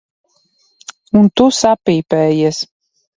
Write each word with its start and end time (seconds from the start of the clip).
Un 1.19 1.29
tu 1.41 1.45
sapīpējies. 1.57 2.63